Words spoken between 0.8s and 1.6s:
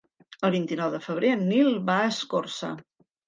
de febrer en